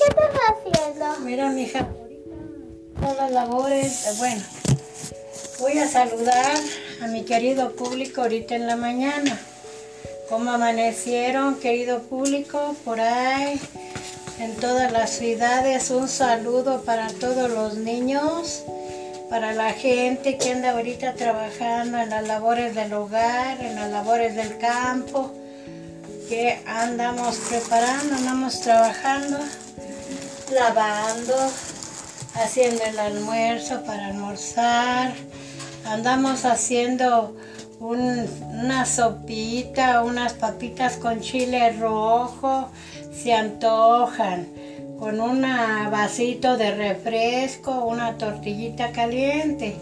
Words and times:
¿qué 0.00 0.06
estás 0.08 0.30
haciendo? 0.48 1.20
Mira, 1.20 1.50
mija, 1.50 1.86
todas 3.00 3.16
las 3.16 3.30
labores, 3.32 4.06
eh, 4.06 4.14
bueno, 4.18 4.42
voy 5.58 5.78
a 5.78 5.88
saludar 5.88 6.56
a 7.02 7.06
mi 7.08 7.24
querido 7.24 7.72
público 7.72 8.22
ahorita 8.22 8.54
en 8.54 8.66
la 8.66 8.76
mañana. 8.76 9.38
¿Cómo 10.28 10.52
amanecieron, 10.52 11.56
querido 11.56 12.02
público? 12.02 12.74
Por 12.84 13.00
ahí, 13.00 13.60
en 14.38 14.54
todas 14.56 14.90
las 14.92 15.10
ciudades, 15.10 15.90
un 15.90 16.08
saludo 16.08 16.82
para 16.82 17.08
todos 17.08 17.50
los 17.50 17.74
niños, 17.74 18.62
para 19.28 19.52
la 19.52 19.72
gente 19.72 20.38
que 20.38 20.52
anda 20.52 20.70
ahorita 20.70 21.14
trabajando 21.14 21.98
en 21.98 22.10
las 22.10 22.26
labores 22.26 22.74
del 22.74 22.92
hogar, 22.94 23.60
en 23.60 23.74
las 23.74 23.90
labores 23.90 24.34
del 24.36 24.56
campo, 24.58 25.32
que 26.28 26.60
andamos 26.64 27.36
preparando, 27.48 28.14
andamos 28.14 28.60
trabajando, 28.60 29.38
lavando, 30.50 31.34
haciendo 32.34 32.82
el 32.84 32.98
almuerzo 32.98 33.82
para 33.84 34.06
almorzar, 34.06 35.12
andamos 35.86 36.44
haciendo 36.44 37.36
una 37.80 38.84
sopita, 38.84 40.02
unas 40.02 40.34
papitas 40.34 40.96
con 40.96 41.20
chile 41.20 41.72
rojo, 41.78 42.70
se 43.12 43.32
antojan, 43.32 44.48
con 44.98 45.20
un 45.20 45.42
vasito 45.90 46.56
de 46.56 46.72
refresco, 46.72 47.86
una 47.86 48.18
tortillita 48.18 48.92
caliente. 48.92 49.76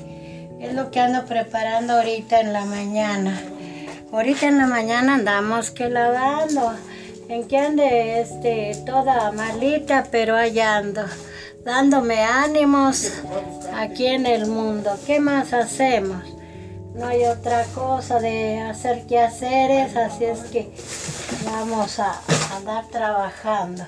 Es 0.61 0.75
lo 0.75 0.91
que 0.91 1.01
ando 1.01 1.25
preparando 1.25 1.95
ahorita 1.95 2.41
en 2.41 2.53
la 2.53 2.65
mañana. 2.65 3.41
Ahorita 4.13 4.47
en 4.47 4.59
la 4.59 4.67
mañana 4.67 5.15
andamos 5.15 5.71
que 5.71 5.89
lavando. 5.89 6.73
En 7.29 7.47
que 7.47 7.59
ande 7.59 8.21
este, 8.21 8.73
toda 8.87 9.31
malita, 9.33 10.07
pero 10.11 10.35
allá 10.35 10.77
ando. 10.77 11.05
Dándome 11.63 12.23
ánimos 12.23 13.13
aquí 13.75 14.07
en 14.07 14.25
el 14.25 14.47
mundo. 14.47 14.99
¿Qué 15.07 15.21
más 15.21 15.53
hacemos? 15.53 16.25
No 16.95 17.07
hay 17.07 17.25
otra 17.25 17.65
cosa 17.75 18.19
de 18.19 18.61
hacer 18.61 19.07
que 19.07 19.21
hacer 19.21 19.71
así 19.97 20.25
es 20.25 20.41
que 20.45 20.73
vamos 21.45 21.99
a 21.99 22.19
andar 22.57 22.87
trabajando. 22.89 23.85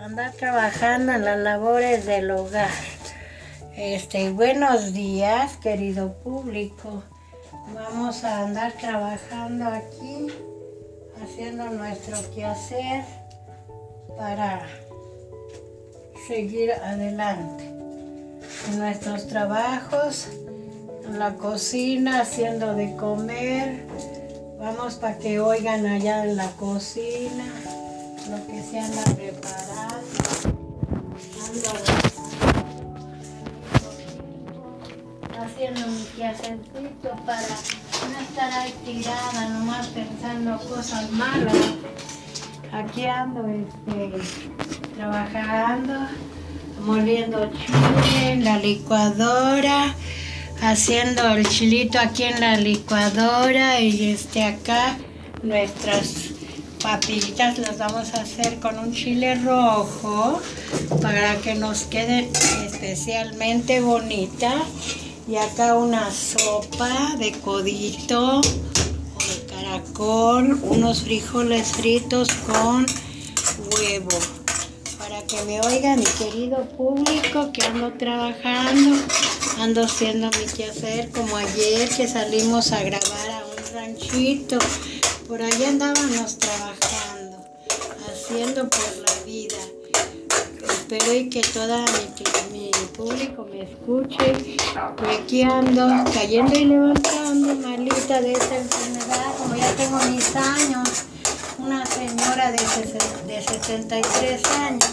Andar 0.00 0.32
trabajando 0.32 1.12
en 1.12 1.24
las 1.24 1.38
labores 1.38 2.06
del 2.06 2.30
hogar. 2.30 2.70
Este, 3.76 4.30
buenos 4.30 4.92
días, 4.92 5.56
querido 5.58 6.14
público. 6.14 7.02
Vamos 7.74 8.24
a 8.24 8.44
andar 8.44 8.72
trabajando 8.72 9.66
aquí, 9.66 10.28
haciendo 11.22 11.70
nuestro 11.70 12.18
quehacer 12.34 13.04
para 14.16 14.66
seguir 16.26 16.72
adelante 16.72 17.64
en 18.68 18.78
nuestros 18.78 19.26
trabajos, 19.26 20.28
en 21.04 21.18
la 21.18 21.34
cocina, 21.34 22.20
haciendo 22.22 22.74
de 22.74 22.94
comer. 22.96 23.86
Vamos 24.58 24.94
para 24.94 25.18
que 25.18 25.40
oigan 25.40 25.84
allá 25.86 26.24
en 26.24 26.36
la 26.36 26.50
cocina 26.52 27.44
lo 28.30 28.46
que 28.46 28.62
se 28.62 28.78
anda 28.78 29.04
preparando. 29.04 30.54
haciendo 35.44 35.86
mi 35.86 36.04
quehacercito 36.16 37.10
para 37.26 37.46
no 38.12 38.20
estar 38.20 38.52
ahí 38.52 38.74
tirada, 38.84 39.48
nomás 39.48 39.86
pensando 39.88 40.58
cosas 40.68 41.10
malas. 41.10 41.54
Aquí 42.72 43.06
ando 43.06 43.46
este, 43.46 44.10
trabajando, 44.96 46.08
moliendo 46.84 47.50
chile 47.52 48.32
en 48.32 48.44
la 48.44 48.58
licuadora, 48.58 49.94
haciendo 50.62 51.28
el 51.36 51.48
chilito 51.48 51.98
aquí 51.98 52.24
en 52.24 52.40
la 52.40 52.56
licuadora 52.56 53.80
y 53.80 54.10
este 54.10 54.42
acá 54.42 54.96
nuestras 55.42 56.30
papitas 56.82 57.58
las 57.58 57.78
vamos 57.78 58.12
a 58.14 58.22
hacer 58.22 58.58
con 58.60 58.78
un 58.78 58.92
chile 58.92 59.36
rojo 59.36 60.40
para 61.00 61.36
que 61.36 61.54
nos 61.54 61.84
quede 61.84 62.28
especialmente 62.66 63.80
bonita 63.80 64.54
y 65.26 65.36
acá 65.36 65.74
una 65.74 66.10
sopa 66.10 67.16
de 67.18 67.32
codito 67.32 68.40
o 68.40 68.40
de 68.40 69.46
caracol, 69.48 70.58
unos 70.62 71.02
frijoles 71.02 71.68
fritos 71.68 72.28
con 72.46 72.86
huevo. 73.72 74.18
Para 74.98 75.22
que 75.22 75.42
me 75.44 75.60
oiga 75.60 75.96
mi 75.96 76.04
querido 76.04 76.68
público 76.76 77.50
que 77.52 77.64
ando 77.64 77.92
trabajando, 77.94 78.96
ando 79.58 79.84
haciendo 79.84 80.30
mi 80.38 80.44
quehacer 80.46 81.10
como 81.10 81.36
ayer 81.36 81.88
que 81.88 82.06
salimos 82.06 82.72
a 82.72 82.82
grabar 82.82 83.30
a 83.30 83.44
un 83.46 83.74
ranchito. 83.74 84.58
Por 85.26 85.40
ahí 85.40 85.64
andábamos 85.64 86.38
trabajando, 86.38 87.44
haciendo 88.08 88.68
por 88.68 88.96
la 88.98 89.24
vida. 89.24 89.56
Espero 90.86 91.14
y 91.14 91.30
que 91.30 91.40
toda 91.40 91.82
mi, 92.52 92.70
público 92.94 93.46
me 93.50 93.62
escuche. 93.62 94.34
Aquí 95.18 95.42
ando 95.42 95.88
cayendo 96.12 96.58
y 96.58 96.66
levantando, 96.66 97.54
malita 97.54 98.20
de 98.20 98.32
esta 98.32 98.58
enfermedad, 98.58 99.32
como 99.38 99.56
ya 99.56 99.74
tengo 99.76 99.96
mis 100.10 100.36
años. 100.36 101.04
Una 101.58 101.86
señora 101.86 102.52
de, 102.52 102.58
de 103.26 103.42
73 103.42 104.44
años 104.44 104.84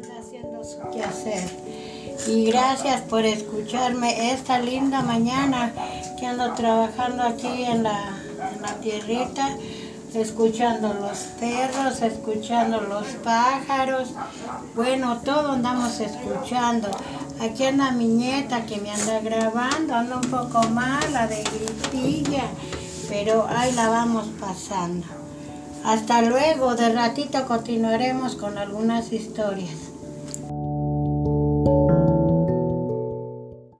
anda 0.00 0.18
haciendo 0.18 0.64
su 0.64 0.80
quehacer. 0.90 1.44
Y 2.26 2.46
gracias 2.46 3.02
por 3.02 3.26
escucharme 3.26 4.32
esta 4.32 4.60
linda 4.60 5.02
mañana 5.02 5.74
que 6.18 6.24
ando 6.24 6.54
trabajando 6.54 7.24
aquí 7.24 7.64
en 7.64 7.82
la 7.82 8.14
tierrita 8.80 9.58
escuchando 10.14 10.92
los 10.94 11.18
perros, 11.40 12.02
escuchando 12.02 12.80
los 12.80 13.06
pájaros, 13.24 14.10
bueno, 14.74 15.20
todo 15.24 15.52
andamos 15.52 16.00
escuchando. 16.00 16.88
Aquí 17.40 17.64
anda 17.64 17.90
mi 17.90 18.06
nieta 18.06 18.66
que 18.66 18.78
me 18.78 18.90
anda 18.90 19.20
grabando, 19.20 19.94
anda 19.94 20.16
un 20.16 20.30
poco 20.30 20.62
mala 20.68 21.26
de 21.26 21.42
gripilla, 21.42 22.44
pero 23.08 23.46
ahí 23.48 23.72
la 23.72 23.88
vamos 23.88 24.28
pasando. 24.40 25.06
Hasta 25.84 26.22
luego, 26.22 26.74
de 26.74 26.92
ratito 26.92 27.46
continuaremos 27.46 28.36
con 28.36 28.58
algunas 28.58 29.12
historias. 29.12 29.91